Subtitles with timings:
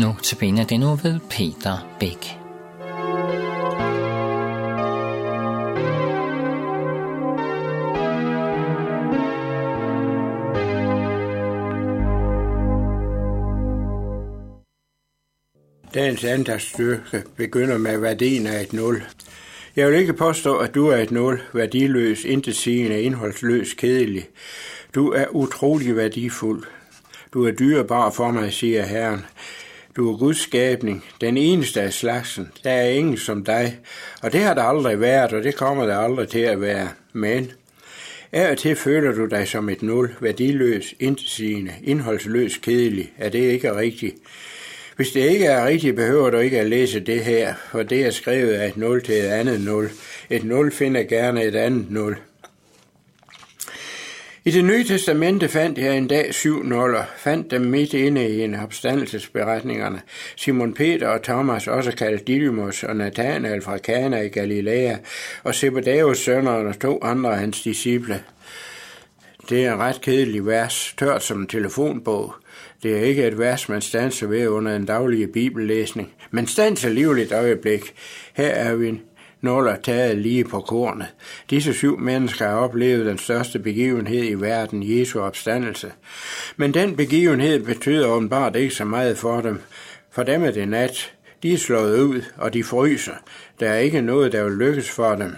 [0.00, 2.36] Nu til benet det nu ved Peter Bæk.
[15.94, 19.02] Dagens andagsstyrke begynder med værdien af et nul.
[19.76, 24.28] Jeg vil ikke påstå, at du er et nul, værdiløs, intetsigende, indholdsløs, kedelig.
[24.94, 26.64] Du er utrolig værdifuld.
[27.32, 29.24] Du er dyrebar for mig, siger Herren.
[29.96, 32.48] Du er Guds skabning, den eneste af slagsen.
[32.64, 33.78] Der er ingen som dig,
[34.22, 36.88] og det har der aldrig været, og det kommer der aldrig til at være.
[37.12, 37.52] Men
[38.32, 43.12] af og til føler du dig som et nul, værdiløs, intetsigende, indholdsløs, kedelig.
[43.18, 44.14] Er det ikke rigtigt?
[44.96, 48.10] Hvis det ikke er rigtigt, behøver du ikke at læse det her, for det er
[48.10, 49.90] skrevet af et nul til et andet nul.
[50.30, 52.16] Et nul finder gerne et andet nul.
[54.44, 58.42] I det nye testamente fandt jeg en dag syv nuller, fandt dem midt inde i
[58.42, 60.00] en opstandelsesberetningerne.
[60.36, 64.96] Simon Peter og Thomas, også kaldt Didymus, og Nathanael fra Kana i Galilea,
[65.44, 68.22] og Zebedeus sønner og to andre af hans disciple.
[69.48, 72.34] Det er en ret kedelig vers, tørt som en telefonbog.
[72.82, 76.12] Det er ikke et vers, man stanser ved under en daglig bibellæsning.
[76.30, 77.94] Men stanser livligt øjeblik.
[78.34, 79.00] Her er vi
[79.40, 81.06] nåler taget lige på kornet.
[81.50, 85.92] Disse syv mennesker har oplevet den største begivenhed i verden, Jesu opstandelse.
[86.56, 89.60] Men den begivenhed betyder åbenbart ikke så meget for dem.
[90.10, 91.12] For dem er det nat.
[91.42, 93.14] De er slået ud, og de fryser.
[93.60, 95.36] Der er ikke noget, der vil lykkes for dem.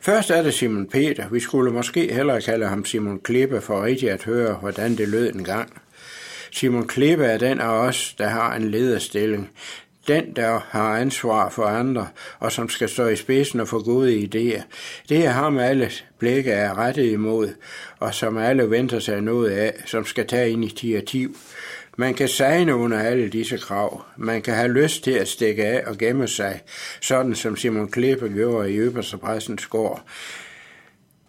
[0.00, 1.28] Først er det Simon Peter.
[1.28, 5.34] Vi skulle måske hellere kalde ham Simon Klippe for rigtigt at høre, hvordan det lød
[5.34, 5.82] en gang.
[6.50, 9.50] Simon Klippe er den af os, der har en lederstilling.
[10.08, 14.14] Den, der har ansvar for andre, og som skal stå i spidsen og få gode
[14.14, 14.62] idéer.
[15.08, 17.48] Det er ham, alle blikke er rettet imod,
[17.98, 21.36] og som alle venter sig noget af, som skal tage initiativ.
[21.96, 24.04] Man kan sejne under alle disse krav.
[24.16, 26.60] Man kan have lyst til at stikke af og gemme sig,
[27.00, 30.02] sådan som Simon Klippe gjorde i Øberste Pressens gård.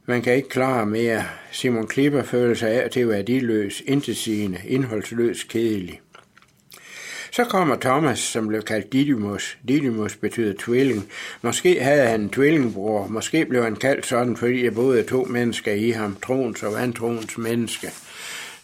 [0.05, 1.23] Man kan ikke klare mere.
[1.51, 6.01] Simon Klipper føler sig af til at være værdiløs, intetsigende, indholdsløs, kedelig.
[7.35, 9.57] Så kommer Thomas, som blev kaldt Didymus.
[9.67, 11.09] Didymus betyder tvilling.
[11.41, 13.07] Måske havde han en tvillingbror.
[13.07, 17.37] Måske blev han kaldt sådan, fordi der boede to mennesker i ham, troens og vantroens
[17.37, 17.87] menneske.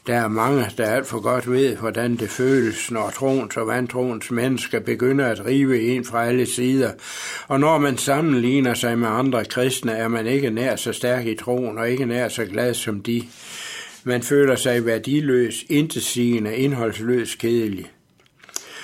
[0.07, 4.31] Der er mange, der alt for godt ved, hvordan det føles, når troens og vantroens
[4.31, 6.91] mennesker begynder at rive en fra alle sider.
[7.47, 11.35] Og når man sammenligner sig med andre kristne, er man ikke nær så stærk i
[11.35, 13.23] troen og ikke nær så glad som de.
[14.03, 17.89] Man føler sig værdiløs, intetsigende, indholdsløs, kedelig.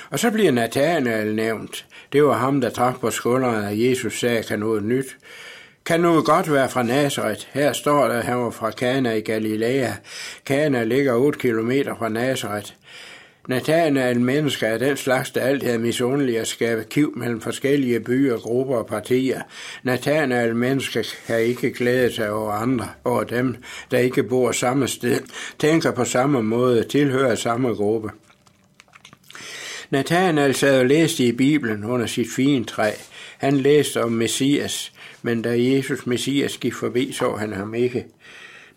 [0.10, 1.86] Og så bliver Nathanael nævnt.
[2.14, 5.18] Det var ham, der trak på skulderen, at Jesus sagde, kan noget nyt.
[5.86, 7.46] Kan noget godt være fra Nazareth?
[7.54, 9.92] Her står der, at han var fra Kana i Galilea.
[10.46, 12.72] Kana ligger 8 km fra Nazareth.
[13.48, 18.38] Nathanael menneske er den slags, der altid er misundelig at skabe kiv mellem forskellige byer,
[18.38, 19.42] grupper og partier.
[19.84, 23.56] Nathanael menneske, kan ikke glæde sig over andre, over dem,
[23.92, 25.20] der ikke bor samme sted,
[25.60, 28.10] tænker på samme måde, tilhører samme gruppe.
[29.90, 32.92] Nathanael sad og læste i Bibelen under sit fine træ.
[33.38, 38.06] Han læste om Messias, men da Jesus Messias gik forbi, så han ham ikke.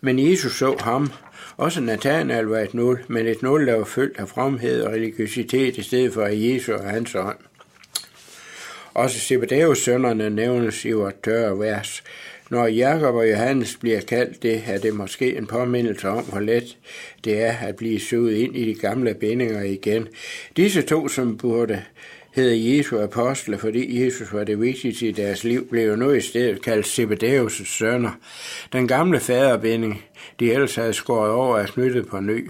[0.01, 1.11] Men Jesus så ham.
[1.57, 5.77] Også Nathanael var et nul, men et nul, der var fyldt af fromhed og religiøsitet
[5.77, 7.37] i stedet for af Jesus og hans ånd.
[8.93, 12.03] Også Zebedeus sønnerne nævnes i vores tørre vers.
[12.51, 16.77] Når Jakob og Johannes bliver kaldt det, er det måske en påmindelse om, hvor let
[17.23, 20.07] det er at blive suget ind i de gamle bindinger igen.
[20.57, 21.83] Disse to, som burde
[22.35, 26.21] hedder Jesu apostle, fordi Jesus var det vigtigste i deres liv, blev jo nu i
[26.21, 28.11] stedet kaldt Zebedeus' sønner.
[28.73, 30.03] Den gamle faderbinding,
[30.39, 32.49] de ellers havde skåret over, er knyttet på ny.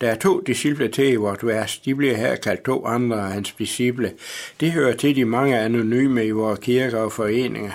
[0.00, 1.78] Der er to disciple til i vort vers.
[1.78, 4.12] De bliver her kaldt to andre af hans disciple.
[4.60, 7.72] Det hører til de mange anonyme i vores kirker og foreninger.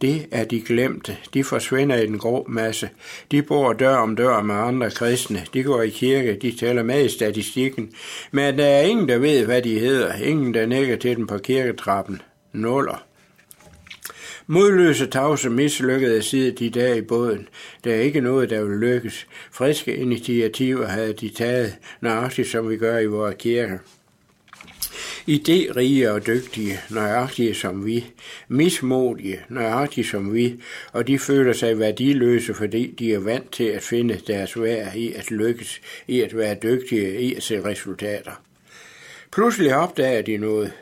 [0.00, 1.16] Det er de glemte.
[1.34, 2.90] De forsvinder i den grå masse.
[3.30, 5.46] De bor dør om dør med andre kristne.
[5.54, 6.38] De går i kirke.
[6.42, 7.92] De tæller med i statistikken.
[8.30, 10.14] Men der er ingen, der ved, hvad de hedder.
[10.14, 12.22] Ingen, der nikker til den på kirketrappen.
[12.52, 13.04] Nuller.
[14.46, 17.48] Modløse tavse mislykkede sidder de der i båden.
[17.84, 19.26] Der er ikke noget, der vil lykkes.
[19.52, 23.78] Friske initiativer havde de taget, nøjagtigt som vi gør i vores kirke
[25.30, 28.06] idérige og dygtige, nøjagtige som vi,
[28.48, 30.60] mismodige, nøjagtige som vi,
[30.92, 35.12] og de føler sig værdiløse, fordi de er vant til at finde deres værd i
[35.12, 38.42] at lykkes, i at være dygtige, i at se resultater.
[39.32, 40.72] Pludselig opdager de noget.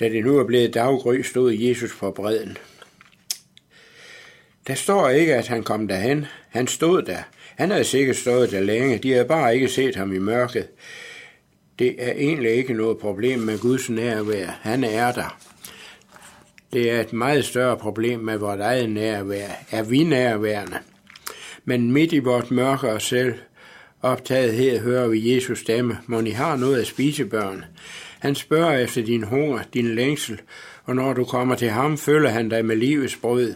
[0.00, 2.58] Da det nu er blevet daggry, stod Jesus på bredden.
[4.66, 6.26] Der står ikke, at han kom derhen.
[6.48, 7.22] Han stod der.
[7.56, 8.98] Han havde sikkert stået der længe.
[8.98, 10.68] De havde bare ikke set ham i mørket.
[11.82, 14.46] Det er egentlig ikke noget problem med Guds nærvær.
[14.60, 15.38] Han er der.
[16.72, 19.48] Det er et meget større problem med vores eget nærvær.
[19.70, 20.78] Er vi nærværende?
[21.64, 23.34] Men midt i vort mørke og selv
[24.02, 25.98] optagethed hører vi Jesus stemme.
[26.06, 27.64] Må I har noget at spise, børn?
[28.18, 30.40] Han spørger efter din hunger, din længsel,
[30.84, 33.54] og når du kommer til ham, følger han dig med livets brød.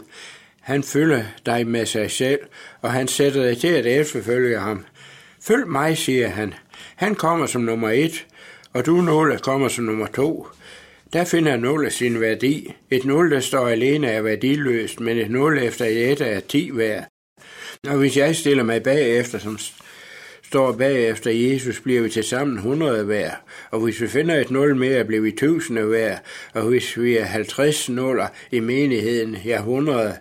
[0.61, 2.41] Han følger dig med sig selv,
[2.83, 4.85] og han sætter dig til at efterfølge ham.
[5.47, 6.55] Følg mig, siger han.
[6.97, 8.27] Han kommer som nummer et,
[8.73, 10.47] og du nåle kommer som nummer to.
[11.13, 12.75] Der finder nåle sin værdi.
[12.91, 17.05] Et nul, der står alene, er værdiløst, men et nul efter et er ti værd.
[17.89, 19.59] Og hvis jeg stiller mig bagefter, som
[20.49, 23.31] står bagefter Jesus, bliver vi til sammen 100 hver.
[23.71, 26.17] Og hvis vi finder et nul mere, bliver vi 1000 hver.
[26.55, 30.17] Og hvis vi er 50 nuller i menigheden, ja 100.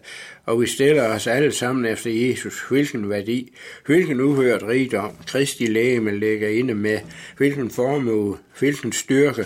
[0.45, 3.55] Og vi stiller os alle sammen efter Jesus, hvilken værdi,
[3.85, 6.99] hvilken uhørt rigdom, Kristi lægeme ligger inde med,
[7.37, 9.45] hvilken formue, hvilken styrke.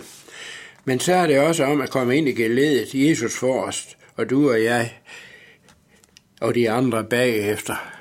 [0.86, 4.52] Men så er det også om at komme ind i geledet, Jesus forrest, og du
[4.52, 4.94] og jeg,
[6.42, 7.99] og de andre bagefter.